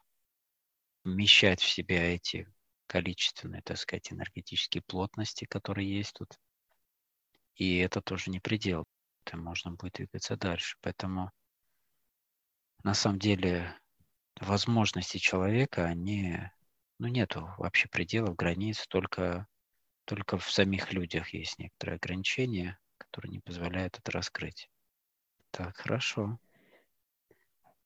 вмещать 1.03 1.59
в 1.59 1.67
себя 1.67 2.13
эти 2.13 2.47
количественные, 2.85 3.63
так 3.63 3.79
сказать, 3.79 4.13
энергетические 4.13 4.83
плотности, 4.83 5.45
которые 5.45 5.91
есть 5.91 6.13
тут. 6.13 6.37
И 7.55 7.77
это 7.77 7.99
тоже 7.99 8.29
не 8.29 8.39
предел. 8.39 8.85
Это 9.25 9.37
можно 9.37 9.71
будет 9.71 9.93
двигаться 9.93 10.37
дальше. 10.37 10.77
Поэтому 10.81 11.31
на 12.83 12.93
самом 12.93 13.17
деле 13.17 13.75
возможности 14.39 15.17
человека, 15.17 15.85
они 15.85 16.47
Ну, 16.99 17.07
нету 17.07 17.53
вообще 17.59 17.87
пределов, 17.87 18.35
границ, 18.35 18.87
только, 18.87 19.47
только 20.05 20.37
в 20.37 20.51
самих 20.51 20.93
людях 20.93 21.33
есть 21.33 21.59
некоторые 21.59 21.97
ограничения, 21.97 22.79
которые 22.97 23.31
не 23.31 23.39
позволяют 23.39 23.99
это 23.99 24.11
раскрыть. 24.11 24.69
Так, 25.51 25.77
хорошо. 25.77 26.39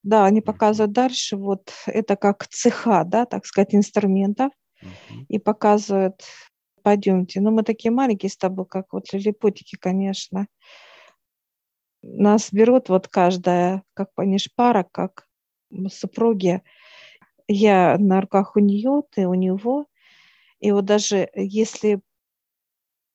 Да, 0.02 0.24
они 0.26 0.40
показывают 0.40 0.92
дальше, 0.92 1.36
вот 1.36 1.72
это 1.86 2.16
как 2.16 2.46
цеха, 2.48 3.04
да, 3.04 3.24
так 3.24 3.46
сказать, 3.46 3.74
инструментов, 3.74 4.52
Мгм. 4.82 5.26
и 5.28 5.38
показывают, 5.38 6.22
пойдемте. 6.82 7.40
Ну, 7.40 7.50
мы 7.52 7.62
такие 7.64 7.92
маленькие 7.92 8.30
с 8.30 8.36
тобой, 8.38 8.66
как 8.66 8.92
вот 8.92 9.12
лилипутики, 9.12 9.76
конечно. 9.80 10.46
Нас 12.02 12.52
берут 12.52 12.88
вот 12.88 13.08
каждая, 13.08 13.84
как 13.94 14.10
они 14.16 14.38
ж 14.38 14.48
пара, 14.56 14.86
как 14.90 15.26
супруги. 15.88 16.62
Я 17.48 17.96
на 17.98 18.20
руках 18.20 18.56
у 18.56 18.60
нее, 18.60 19.02
ты 19.10 19.26
у 19.26 19.34
него. 19.34 19.86
И 20.60 20.72
вот 20.72 20.84
даже 20.86 21.28
если 21.34 22.00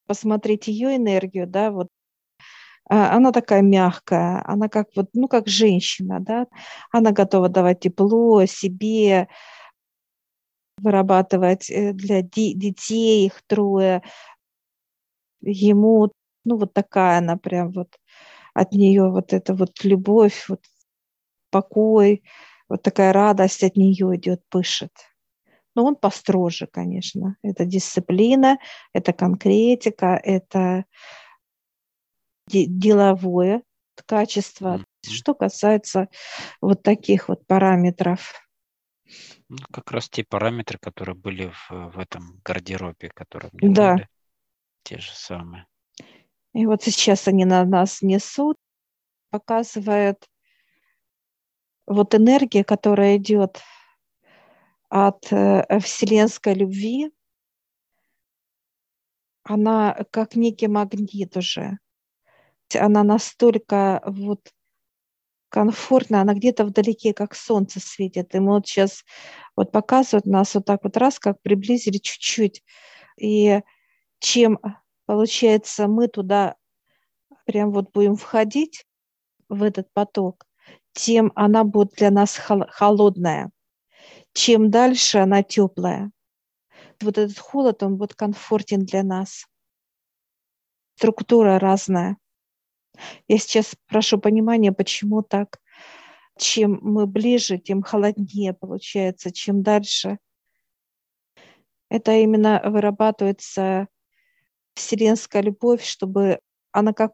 посмотреть 0.08 0.68
ее 0.68 0.96
энергию, 0.96 1.48
да, 1.48 1.72
вот 1.72 1.90
а, 2.90 3.16
она 3.16 3.32
такая 3.32 3.62
мягкая, 3.62 4.42
она 4.46 4.70
как 4.70 4.88
вот, 4.96 5.10
ну, 5.14 5.28
как 5.28 5.48
женщина, 5.48 6.20
да, 6.20 6.48
она 6.92 7.12
готова 7.12 7.50
давать 7.50 7.82
тепло 7.82 8.46
себе, 8.46 9.28
вырабатывать 10.78 11.70
э, 11.70 11.92
для 11.94 12.22
детей, 12.22 13.26
их 13.26 13.42
трое, 13.48 14.04
ему, 15.42 16.12
ну, 16.46 16.58
вот 16.58 16.74
такая 16.74 17.20
она 17.20 17.38
прям 17.38 17.72
вот, 17.72 17.90
от 18.54 18.74
нее 18.74 19.10
вот 19.12 19.34
эта 19.34 19.54
вот 19.56 19.84
любовь, 19.84 20.46
вот 20.50 20.62
покой, 21.52 22.24
вот 22.70 22.82
такая 22.82 23.14
радость 23.14 23.64
от 23.64 23.76
нее 23.78 24.16
идет, 24.16 24.42
пышет. 24.50 24.92
Но 25.76 25.86
он 25.86 25.96
построже, 25.96 26.68
конечно. 26.68 27.38
Это 27.44 27.66
дисциплина, 27.66 28.58
это 28.94 29.14
конкретика, 29.14 30.20
это 30.24 30.86
деловое 32.48 33.64
качество. 34.06 34.78
Мгм. 34.78 34.86
Что 35.04 35.34
касается 35.34 36.10
вот 36.62 36.84
таких 36.84 37.30
вот 37.30 37.46
параметров. 37.48 38.34
Ну, 39.50 39.58
как 39.72 39.92
раз 39.92 40.10
те 40.10 40.24
параметры, 40.24 40.78
которые 40.80 41.16
были 41.16 41.50
в, 41.50 41.92
в 41.94 42.00
этом 42.00 42.42
гардеробе, 42.44 43.10
которые 43.10 43.52
мне 43.54 43.70
Да. 43.70 43.96
дали, 43.96 44.08
те 44.84 44.98
же 44.98 45.12
самые. 45.14 45.66
И 46.54 46.66
вот 46.66 46.84
сейчас 46.84 47.28
они 47.28 47.46
на 47.46 47.64
нас 47.66 48.02
несут, 48.02 48.58
показывает 49.30 50.26
вот 51.88 52.14
энергия, 52.14 52.64
которая 52.64 53.18
идет 53.18 53.62
от 54.90 55.32
э, 55.32 55.80
вселенской 55.80 56.54
любви, 56.54 57.12
она 59.44 60.06
как 60.12 60.36
некий 60.36 60.68
магнит 60.68 61.36
уже. 61.38 61.80
Она 62.76 63.04
настолько 63.04 64.02
вот 64.06 64.52
комфортно, 65.50 66.22
она 66.22 66.34
где-то 66.34 66.66
вдалеке, 66.66 67.14
как 67.14 67.34
солнце 67.34 67.80
светит. 67.80 68.36
И 68.36 68.40
мы 68.40 68.56
вот 68.56 68.68
сейчас 68.68 69.06
вот 69.56 69.72
показывают 69.72 70.26
нас 70.26 70.54
вот 70.56 70.66
так 70.66 70.84
вот 70.84 70.98
раз, 70.98 71.20
как 71.20 71.42
приблизили 71.42 71.98
чуть-чуть. 71.98 72.64
И 73.18 73.62
чем, 74.20 74.60
получается, 75.06 75.88
мы 75.88 76.10
туда 76.10 76.56
прям 77.46 77.72
вот 77.72 77.92
будем 77.94 78.18
входить, 78.18 78.86
в 79.50 79.64
этот 79.64 79.92
поток, 79.94 80.46
тем 80.98 81.32
она 81.36 81.64
будет 81.64 81.92
для 81.94 82.10
нас 82.10 82.36
холодная. 82.36 83.52
Чем 84.34 84.72
дальше 84.72 85.20
она 85.20 85.44
теплая. 85.44 86.12
Вот 87.00 87.20
этот 87.20 87.38
холод, 87.38 87.84
он 87.84 87.98
будет 87.98 88.16
комфортен 88.16 88.84
для 88.84 89.04
нас. 89.04 89.46
Структура 90.96 91.60
разная. 91.60 92.18
Я 93.28 93.38
сейчас 93.38 93.76
прошу 93.86 94.18
понимания, 94.18 94.72
почему 94.72 95.22
так. 95.22 95.62
Чем 96.36 96.80
мы 96.82 97.06
ближе, 97.06 97.60
тем 97.60 97.84
холоднее 97.84 98.54
получается, 98.54 99.32
чем 99.32 99.62
дальше. 99.62 100.18
Это 101.90 102.14
именно 102.14 102.60
вырабатывается 102.66 103.88
вселенская 104.74 105.44
любовь, 105.44 105.84
чтобы 105.84 106.40
она 106.72 106.94
как 106.94 107.14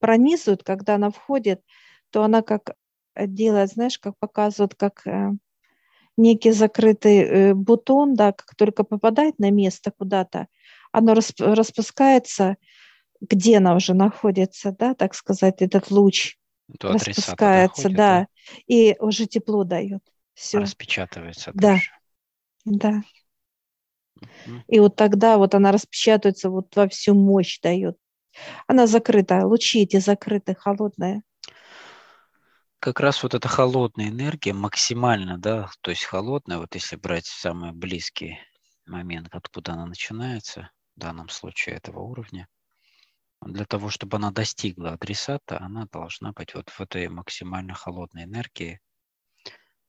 пронизывает, 0.00 0.64
когда 0.64 0.96
она 0.96 1.10
входит, 1.10 1.62
то 2.10 2.24
она 2.24 2.42
как 2.42 2.74
делает, 3.16 3.70
знаешь, 3.70 3.98
как 3.98 4.14
показывает, 4.18 4.74
как 4.74 5.06
э, 5.06 5.30
некий 6.16 6.52
закрытый 6.52 7.18
э, 7.18 7.54
бутон, 7.54 8.14
да, 8.14 8.32
как 8.32 8.54
только 8.56 8.84
попадает 8.84 9.38
на 9.38 9.50
место 9.50 9.90
куда-то, 9.90 10.48
оно 10.92 11.14
распускается, 11.14 12.56
где 13.20 13.58
она 13.58 13.74
уже 13.74 13.94
находится, 13.94 14.74
да, 14.78 14.94
так 14.94 15.14
сказать, 15.14 15.62
этот 15.62 15.90
луч 15.90 16.36
До 16.68 16.92
распускается, 16.92 17.82
доходит, 17.88 17.96
да, 17.96 18.26
и 18.66 18.96
уже 18.98 19.26
тепло 19.26 19.64
дает. 19.64 20.02
Все. 20.34 20.58
Распечатывается 20.58 21.52
Да. 21.54 21.74
тоже. 21.74 21.90
Да. 22.64 23.02
И 24.68 24.78
вот 24.80 24.96
тогда 24.96 25.38
вот 25.38 25.54
она 25.54 25.72
распечатывается, 25.72 26.50
вот 26.50 26.74
во 26.76 26.88
всю 26.88 27.14
мощь 27.14 27.60
дает. 27.60 27.96
Она 28.66 28.86
закрытая, 28.86 29.44
лучи 29.44 29.82
эти 29.82 29.98
закрытые, 29.98 30.54
холодные. 30.54 31.22
Как 32.80 32.98
раз 32.98 33.22
вот 33.22 33.34
эта 33.34 33.46
холодная 33.46 34.08
энергия 34.08 34.54
максимально, 34.54 35.36
да, 35.36 35.68
то 35.82 35.90
есть 35.90 36.04
холодная, 36.04 36.56
вот 36.56 36.74
если 36.74 36.96
брать 36.96 37.26
самый 37.26 37.72
близкий 37.72 38.38
момент, 38.86 39.28
откуда 39.32 39.74
она 39.74 39.84
начинается, 39.84 40.70
в 40.96 41.00
данном 41.00 41.28
случае 41.28 41.74
этого 41.76 42.00
уровня, 42.00 42.48
для 43.42 43.66
того, 43.66 43.90
чтобы 43.90 44.16
она 44.16 44.30
достигла 44.30 44.92
адресата, 44.92 45.60
она 45.60 45.88
должна 45.92 46.32
быть 46.32 46.54
вот 46.54 46.70
в 46.70 46.80
этой 46.80 47.08
максимально 47.08 47.74
холодной 47.74 48.24
энергии, 48.24 48.80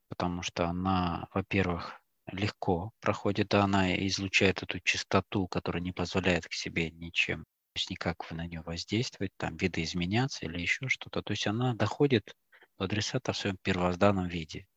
потому 0.09 0.41
что 0.41 0.67
она, 0.67 1.29
во-первых, 1.33 2.01
легко 2.29 2.91
проходит, 2.99 3.47
да, 3.47 3.63
она 3.63 3.95
излучает 4.05 4.63
эту 4.63 4.81
частоту, 4.81 5.47
которая 5.47 5.81
не 5.81 5.93
позволяет 5.93 6.45
к 6.45 6.51
себе 6.53 6.91
ничем, 6.91 7.43
то 7.43 7.77
есть 7.77 7.89
никак 7.89 8.29
вы 8.29 8.35
на 8.35 8.47
нее 8.47 8.61
воздействовать, 8.65 9.31
там 9.37 9.55
видоизменяться 9.55 10.45
или 10.45 10.59
еще 10.59 10.89
что-то. 10.89 11.21
То 11.21 11.31
есть 11.31 11.47
она 11.47 11.73
доходит 11.73 12.35
адресата 12.83 13.33
в 13.33 13.37
своем 13.37 13.57
первозданном 13.57 14.27
виде, 14.27 14.67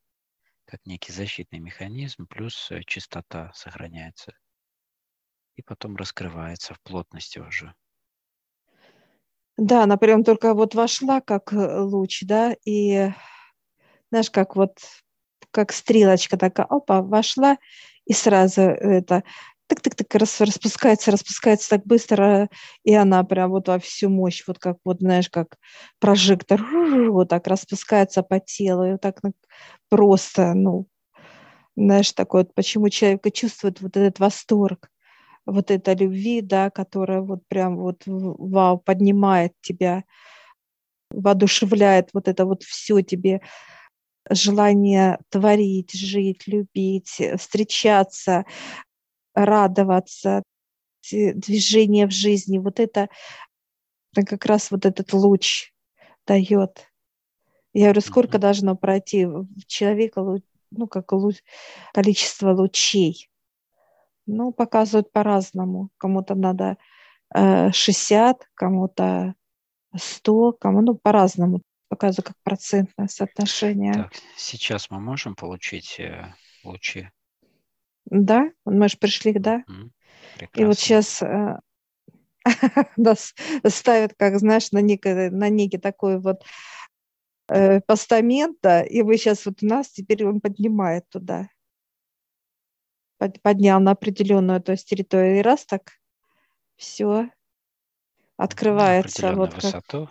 как 0.64 0.84
некий 0.86 1.12
защитный 1.12 1.58
механизм, 1.58 2.26
плюс 2.26 2.70
э, 2.70 2.82
частота 2.86 3.52
сохраняется. 3.54 4.34
И 5.56 5.62
потом 5.62 5.96
раскрывается 5.96 6.74
в 6.74 6.80
плотности 6.80 7.38
уже. 7.38 7.74
Да, 9.56 9.84
она 9.84 9.96
прям 9.96 10.24
только 10.24 10.52
вот 10.54 10.74
вошла 10.74 11.20
как 11.20 11.52
э, 11.52 11.80
луч, 11.80 12.22
да, 12.22 12.56
и 12.64 13.12
знаешь, 14.10 14.30
как 14.30 14.56
вот 14.56 14.78
как 15.50 15.72
стрелочка 15.72 16.36
такая, 16.36 16.66
опа, 16.66 17.02
вошла, 17.02 17.58
и 18.06 18.12
сразу 18.12 18.62
это 18.62 19.22
так-так-так 19.66 20.14
распускается, 20.14 21.10
распускается 21.10 21.70
так 21.70 21.86
быстро, 21.86 22.48
и 22.84 22.94
она 22.94 23.24
прям 23.24 23.50
вот 23.50 23.68
во 23.68 23.78
всю 23.78 24.08
мощь, 24.08 24.44
вот 24.46 24.58
как 24.58 24.76
вот, 24.84 24.98
знаешь, 25.00 25.30
как 25.30 25.56
прожектор, 25.98 26.60
вот 27.10 27.28
так 27.28 27.46
распускается 27.46 28.22
по 28.22 28.40
телу, 28.40 28.84
и 28.84 28.92
вот 28.92 29.00
так 29.00 29.20
просто, 29.88 30.54
ну, 30.54 30.86
знаешь, 31.76 32.12
такой 32.12 32.42
вот, 32.42 32.54
почему 32.54 32.88
человек 32.88 33.22
чувствует 33.32 33.80
вот 33.80 33.96
этот 33.96 34.20
восторг, 34.20 34.90
вот 35.46 35.70
эта 35.70 35.92
любви, 35.92 36.40
да, 36.40 36.70
которая 36.70 37.20
вот 37.20 37.46
прям 37.48 37.76
вот 37.76 38.02
вау, 38.06 38.78
поднимает 38.78 39.52
тебя, 39.60 40.04
воодушевляет 41.10 42.10
вот 42.12 42.28
это 42.28 42.44
вот 42.44 42.62
все 42.62 43.02
тебе, 43.02 43.40
желание 44.30 45.18
творить, 45.28 45.92
жить, 45.92 46.46
любить, 46.46 47.20
встречаться, 47.38 48.44
радоваться, 49.34 50.42
движение 51.10 52.06
в 52.06 52.12
жизни. 52.12 52.58
Вот 52.58 52.80
это, 52.80 53.08
это 54.12 54.26
как 54.26 54.46
раз 54.46 54.70
вот 54.70 54.86
этот 54.86 55.12
луч 55.12 55.72
дает. 56.26 56.90
Я 57.72 57.86
говорю, 57.86 58.00
сколько 58.00 58.38
должно 58.38 58.76
пройти 58.76 59.26
в 59.26 59.66
человека, 59.66 60.22
ну, 60.70 60.86
как 60.86 61.12
луч, 61.12 61.42
количество 61.92 62.52
лучей. 62.52 63.28
Ну, 64.26 64.52
показывают 64.52 65.12
по-разному. 65.12 65.90
Кому-то 65.98 66.34
надо 66.34 66.78
э, 67.34 67.72
60, 67.72 68.48
кому-то 68.54 69.34
100, 69.94 70.52
кому, 70.52 70.80
ну, 70.80 70.94
по-разному. 70.94 71.62
Показываю 71.88 72.28
как 72.28 72.36
процентное 72.42 73.08
соотношение. 73.08 73.92
Так, 73.92 74.12
сейчас 74.36 74.90
мы 74.90 75.00
можем 75.00 75.34
получить 75.34 75.98
э, 75.98 76.32
лучи 76.64 77.10
да, 78.06 78.50
мы 78.64 78.88
же 78.88 78.98
пришли, 78.98 79.32
да. 79.32 79.64
Мгм. 79.66 79.92
И 80.54 80.64
вот 80.64 80.74
Прекрасно. 80.74 80.74
сейчас 80.74 81.22
э, 81.22 81.58
нас 82.96 83.34
ставят, 83.66 84.14
как 84.16 84.38
знаешь, 84.38 84.72
на 84.72 84.80
некий, 84.80 85.30
на 85.30 85.48
некий 85.48 85.78
такой 85.78 86.20
вот 86.20 86.44
э, 87.48 87.80
постамент, 87.80 88.58
да, 88.62 88.82
и 88.82 89.02
вы 89.02 89.16
сейчас 89.16 89.46
вот 89.46 89.62
нас, 89.62 89.90
теперь 89.90 90.24
он 90.24 90.40
поднимает 90.40 91.08
туда. 91.08 91.48
поднял 93.42 93.80
на 93.80 93.92
определенную 93.92 94.60
то 94.60 94.72
есть 94.72 94.88
территорию, 94.88 95.38
и 95.38 95.42
раз 95.42 95.64
так 95.64 95.92
все 96.76 97.30
открывается 98.36 99.32
вот 99.32 99.54
высоту. 99.54 100.10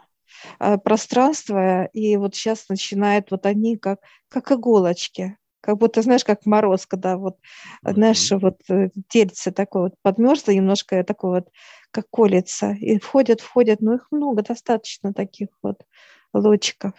как 0.58 0.84
пространство, 0.84 1.86
и 1.86 2.18
вот 2.18 2.36
сейчас 2.36 2.70
начинает 2.70 3.30
вот 3.32 3.46
они 3.46 3.78
как, 3.78 4.00
как 4.30 4.52
иголочки, 4.52 5.38
как 5.64 5.78
будто, 5.78 6.02
знаешь, 6.02 6.26
как 6.26 6.46
мороз, 6.46 6.86
когда 6.86 7.16
вот, 7.16 7.38
mm-hmm. 7.86 7.94
знаешь, 7.94 8.32
вот 8.32 8.60
э, 8.70 8.90
тельце 9.08 9.52
такое 9.52 9.84
вот 9.84 9.94
подмерзло 10.02 10.52
немножко, 10.52 11.02
такое 11.06 11.40
вот, 11.40 11.52
как 11.92 12.10
колется, 12.10 12.72
и 12.72 13.00
входят, 13.00 13.40
входят, 13.40 13.80
ну 13.80 13.96
их 13.96 14.08
много, 14.12 14.44
достаточно 14.44 15.14
таких 15.14 15.48
вот 15.62 15.86
лучиков. 16.34 16.94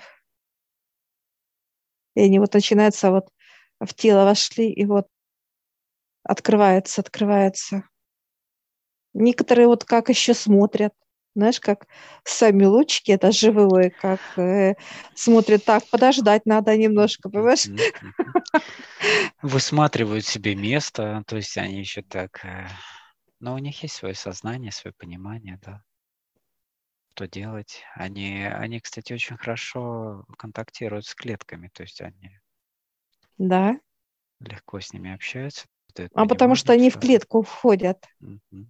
И 2.14 2.22
они 2.22 2.38
вот 2.38 2.55
начинаются 2.55 3.11
вот 3.11 3.29
в 3.81 3.92
тело 3.92 4.24
вошли, 4.24 4.70
и 4.70 4.87
вот 4.87 5.09
открывается, 6.22 7.03
открывается. 7.03 7.85
Некоторые 9.12 9.68
вот 9.68 9.85
как 9.85 10.09
еще 10.09 10.33
смотрят, 10.33 10.94
знаешь, 11.35 11.61
как 11.61 11.87
сами 12.23 12.64
лучики, 12.64 13.11
это 13.11 13.33
живые, 13.33 13.90
как 13.90 14.20
э, 14.37 14.75
смотрят 15.14 15.64
так, 15.64 15.88
подождать 15.90 16.47
надо 16.47 16.77
немножко, 16.77 17.29
понимаешь? 17.29 17.66
Высматривают 19.42 20.25
себе 20.25 20.55
место, 20.55 21.23
то 21.27 21.37
есть 21.37 21.57
они 21.59 21.81
еще 21.81 22.03
так... 22.03 22.44
Э, 22.44 22.68
но 23.40 23.55
у 23.55 23.59
них 23.59 23.83
есть 23.83 23.97
свое 23.97 24.14
сознание, 24.14 24.70
свое 24.70 24.94
понимание, 24.97 25.59
да, 25.62 25.83
что 27.14 27.27
делать. 27.27 27.83
Они, 27.94 28.44
они, 28.44 28.81
кстати, 28.81 29.12
очень 29.12 29.37
хорошо 29.37 30.25
контактируют 30.38 31.07
с 31.07 31.14
клетками, 31.14 31.68
то 31.73 31.83
есть 31.83 32.01
они 32.01 32.38
да. 33.38 33.79
легко 34.40 34.81
с 34.81 34.92
ними 34.92 35.12
общаются. 35.12 35.66
А 36.14 36.27
потому 36.27 36.55
что 36.55 36.73
они 36.73 36.90
в 36.90 36.99
клетку 36.99 37.42
входят. 37.42 38.05
Угу 38.20 38.66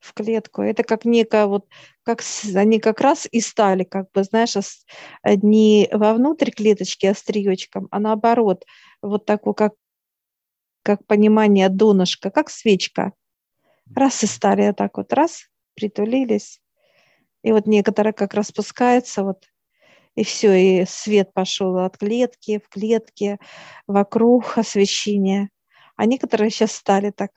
в 0.00 0.14
клетку. 0.14 0.62
Это 0.62 0.82
как 0.82 1.04
некая 1.04 1.46
вот, 1.46 1.66
как 2.02 2.22
они 2.54 2.80
как 2.80 3.00
раз 3.00 3.28
и 3.30 3.40
стали, 3.40 3.84
как 3.84 4.10
бы, 4.12 4.24
знаешь, 4.24 4.56
не 5.24 5.88
вовнутрь 5.92 6.50
клеточки 6.50 7.06
остриечком, 7.06 7.86
а 7.90 8.00
наоборот, 8.00 8.64
вот 9.02 9.26
такой, 9.26 9.54
как, 9.54 9.74
как 10.82 11.06
понимание 11.06 11.68
донышка, 11.68 12.30
как 12.30 12.50
свечка. 12.50 13.12
Раз 13.94 14.22
и 14.22 14.26
стали 14.26 14.72
так 14.72 14.96
вот, 14.96 15.12
раз, 15.12 15.44
притулились. 15.74 16.60
И 17.42 17.52
вот 17.52 17.66
некоторые 17.66 18.12
как 18.12 18.34
раз 18.34 18.48
спускаются, 18.48 19.24
вот, 19.24 19.44
и 20.14 20.24
все, 20.24 20.52
и 20.54 20.84
свет 20.86 21.32
пошел 21.32 21.78
от 21.78 21.98
клетки 21.98 22.60
в 22.64 22.68
клетке, 22.68 23.38
вокруг 23.86 24.58
освещения. 24.58 25.50
А 25.96 26.06
некоторые 26.06 26.50
сейчас 26.50 26.72
стали 26.72 27.10
так 27.10 27.30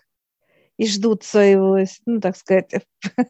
и 0.77 0.87
ждут 0.87 1.23
своего, 1.23 1.77
ну, 2.05 2.19
так 2.19 2.35
сказать, 2.35 2.71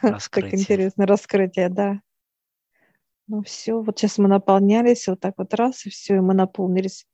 так 0.00 0.52
интересно, 0.52 1.06
раскрытие, 1.06 1.68
да. 1.68 2.00
Ну 3.28 3.42
все, 3.42 3.82
вот 3.82 3.98
сейчас 3.98 4.18
мы 4.18 4.28
наполнялись, 4.28 5.08
вот 5.08 5.20
так 5.20 5.34
вот 5.36 5.52
раз, 5.54 5.84
и 5.84 5.90
все, 5.90 6.16
и 6.16 6.20
мы 6.20 6.34
наполнились. 6.34 7.06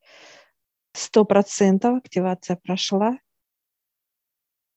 Сто 0.93 1.25
процентов 1.25 1.97
активация 1.97 2.57
прошла. 2.57 3.17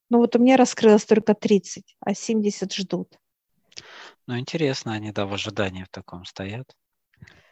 Ну 0.10 0.20
вот 0.20 0.36
у 0.36 0.40
меня 0.40 0.56
раскрылось 0.56 1.04
только 1.04 1.34
30, 1.34 1.98
а 2.00 2.14
70 2.14 2.74
ждут. 2.74 3.20
Ну 4.28 4.40
интересно, 4.40 4.94
они 4.94 5.12
да 5.12 5.26
в 5.26 5.34
ожидании 5.34 5.84
в 5.84 5.90
таком 5.90 6.24
стоят. 6.24 6.74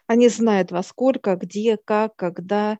Они 0.06 0.28
знают 0.28 0.70
во 0.70 0.82
сколько, 0.82 1.36
где, 1.36 1.76
как, 1.76 2.16
когда 2.16 2.78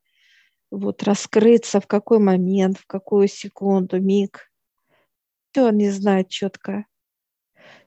вот 0.79 1.03
раскрыться, 1.03 1.81
в 1.81 1.87
какой 1.87 2.19
момент, 2.19 2.79
в 2.79 2.87
какую 2.87 3.29
секунду, 3.29 4.01
миг. 4.01 4.51
Все 5.51 5.67
они 5.67 5.91
знают 5.91 6.29
четко. 6.29 6.87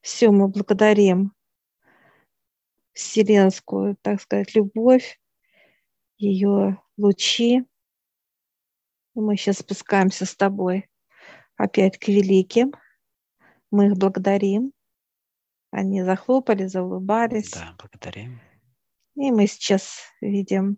Все, 0.01 0.31
мы 0.31 0.47
благодарим 0.47 1.33
вселенскую, 2.93 3.95
так 4.01 4.21
сказать, 4.21 4.55
любовь, 4.55 5.19
ее 6.17 6.81
лучи. 6.97 7.65
И 9.15 9.19
мы 9.19 9.35
сейчас 9.35 9.59
спускаемся 9.59 10.25
с 10.25 10.35
тобой 10.35 10.89
опять 11.55 11.97
к 11.97 12.07
великим. 12.07 12.73
Мы 13.71 13.87
их 13.87 13.97
благодарим. 13.97 14.71
Они 15.71 16.01
захлопали, 16.03 16.65
заулыбались. 16.65 17.51
Да, 17.51 17.75
благодарим. 17.77 18.39
И 19.15 19.31
мы 19.31 19.47
сейчас 19.47 19.99
видим 20.21 20.77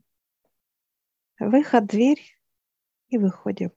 Выход, 1.40 1.88
дверь 1.88 2.22
и 3.10 3.18
выходим. 3.18 3.72